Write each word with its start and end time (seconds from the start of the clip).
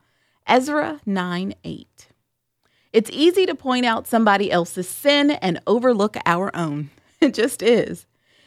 Ezra 0.45 0.99
9 1.05 1.55
8. 1.63 2.07
It's 2.91 3.09
easy 3.11 3.45
to 3.45 3.55
point 3.55 3.85
out 3.85 4.07
somebody 4.07 4.52
else's 4.52 4.89
sin 4.89 5.31
and 5.31 5.61
overlook 5.67 6.17
our 6.25 6.55
own. 6.55 6.89
It 7.21 7.33
just 7.33 7.61
is. 7.61 8.05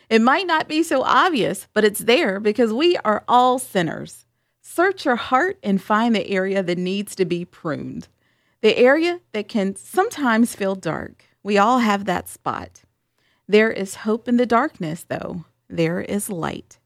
It 0.08 0.22
might 0.22 0.46
not 0.46 0.66
be 0.66 0.82
so 0.82 1.02
obvious, 1.02 1.68
but 1.74 1.84
it's 1.84 2.00
there 2.00 2.40
because 2.40 2.72
we 2.72 2.96
are 3.04 3.22
all 3.28 3.58
sinners. 3.58 4.24
Search 4.62 5.04
your 5.04 5.16
heart 5.16 5.58
and 5.62 5.82
find 5.82 6.14
the 6.14 6.26
area 6.30 6.62
that 6.62 6.78
needs 6.78 7.14
to 7.16 7.26
be 7.26 7.44
pruned. 7.44 8.08
The 8.62 8.78
area 8.78 9.20
that 9.32 9.46
can 9.46 9.76
sometimes 9.76 10.56
feel 10.56 10.74
dark. 10.74 11.24
We 11.42 11.58
all 11.58 11.80
have 11.80 12.06
that 12.06 12.30
spot. 12.30 12.82
There 13.48 13.70
is 13.70 13.96
hope 13.96 14.28
in 14.28 14.36
the 14.36 14.46
darkness, 14.46 15.04
though. 15.08 15.44
There 15.68 16.00
is 16.00 16.30
light. 16.30 16.78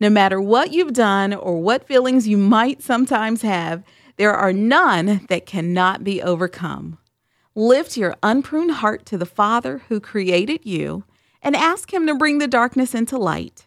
No 0.00 0.10
matter 0.10 0.40
what 0.40 0.72
you've 0.72 0.92
done 0.92 1.34
or 1.34 1.60
what 1.60 1.86
feelings 1.86 2.26
you 2.26 2.38
might 2.38 2.82
sometimes 2.82 3.42
have, 3.42 3.84
there 4.16 4.34
are 4.34 4.52
none 4.52 5.26
that 5.28 5.46
cannot 5.46 6.04
be 6.04 6.22
overcome. 6.22 6.98
Lift 7.54 7.96
your 7.96 8.16
unpruned 8.22 8.72
heart 8.72 9.04
to 9.06 9.18
the 9.18 9.26
Father 9.26 9.82
who 9.88 10.00
created 10.00 10.64
you 10.64 11.04
and 11.42 11.56
ask 11.56 11.92
Him 11.92 12.06
to 12.06 12.14
bring 12.14 12.38
the 12.38 12.46
darkness 12.46 12.94
into 12.94 13.18
light. 13.18 13.66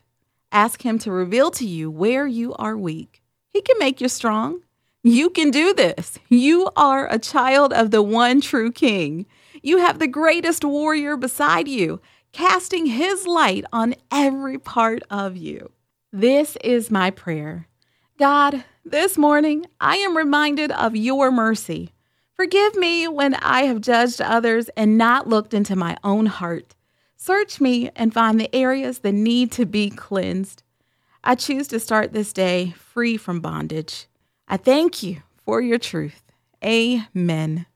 Ask 0.52 0.84
Him 0.84 1.00
to 1.00 1.12
reveal 1.12 1.52
to 1.52 1.66
you 1.66 1.90
where 1.92 2.28
you 2.28 2.54
are 2.56 2.78
weak. 2.78 3.22
He 3.50 3.62
can 3.62 3.78
make 3.80 4.02
you 4.02 4.08
strong. 4.08 4.62
You 5.04 5.30
can 5.30 5.52
do 5.52 5.74
this. 5.74 6.18
You 6.30 6.70
are 6.76 7.08
a 7.12 7.20
child 7.20 7.74
of 7.74 7.92
the 7.92 8.02
one 8.02 8.42
true 8.42 8.72
King. 8.72 9.26
You 9.62 9.78
have 9.78 10.00
the 10.00 10.08
greatest 10.08 10.64
warrior 10.64 11.18
beside 11.18 11.68
you, 11.68 12.00
casting 12.34 12.88
his 12.88 13.26
light 13.26 13.64
on 13.72 13.96
every 14.12 14.58
part 14.58 15.04
of 15.10 15.38
you. 15.38 15.72
This 16.12 16.58
is 16.64 16.92
my 16.92 17.12
prayer. 17.12 17.68
God, 18.20 18.64
this 18.84 19.18
morning 19.18 19.66
I 19.80 19.98
am 19.98 20.18
reminded 20.18 20.72
of 20.72 20.96
your 20.96 21.32
mercy. 21.32 21.94
Forgive 22.34 22.76
me 22.76 23.08
when 23.08 23.36
I 23.36 23.64
have 23.64 23.82
judged 23.82 24.20
others 24.20 24.70
and 24.76 24.98
not 24.98 25.30
looked 25.30 25.54
into 25.54 25.76
my 25.76 25.96
own 26.04 26.26
heart. 26.26 26.76
Search 27.16 27.62
me 27.62 27.90
and 27.96 28.14
find 28.14 28.40
the 28.40 28.54
areas 28.54 29.00
that 29.00 29.14
need 29.14 29.52
to 29.54 29.66
be 29.66 29.90
cleansed. 29.90 30.64
I 31.24 31.36
choose 31.36 31.68
to 31.70 31.80
start 31.80 32.12
this 32.12 32.34
day 32.34 32.72
free 32.72 33.16
from 33.16 33.40
bondage. 33.40 34.08
I 34.48 34.58
thank 34.58 35.04
you 35.04 35.22
for 35.46 35.62
your 35.62 35.78
truth. 35.78 36.24
Amen. 36.66 37.68